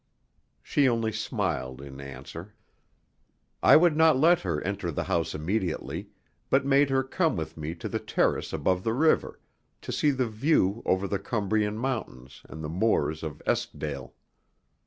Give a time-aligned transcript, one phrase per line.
[0.63, 2.55] She only smiled in answer.
[3.61, 6.09] I would not let her enter the house immediately,
[6.49, 9.39] but made her come with me to the terrace above the river,
[9.83, 14.15] to see the view over the Cumbrian mountains and the moors of Eskdale.